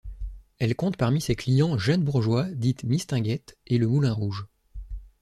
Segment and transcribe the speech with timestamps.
[0.57, 4.47] Elle compte parmi ses clients Jeanne Bourgeois, dite Mistinguett, et le Moulin-Rouge.